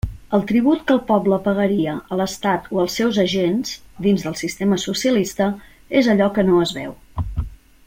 El 0.35 0.43
tribut 0.51 0.79
que 0.85 0.93
el 0.93 1.01
poble 1.09 1.37
pagaria 1.47 1.93
a 2.15 2.17
l'estat 2.21 2.65
o 2.77 2.79
als 2.85 2.95
seus 3.01 3.19
agents, 3.25 3.75
dins 4.07 4.25
del 4.29 4.39
sistema 4.41 4.81
socialista, 4.87 5.51
és 6.03 6.11
allò 6.15 6.33
que 6.39 6.49
no 6.51 6.65
es 6.67 6.77
veu. 6.81 6.99